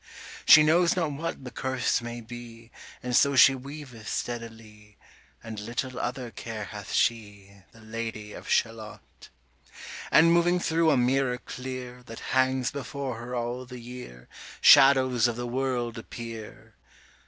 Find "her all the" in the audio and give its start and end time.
13.19-13.77